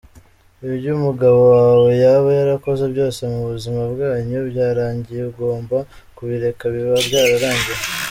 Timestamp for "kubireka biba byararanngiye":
6.15-7.81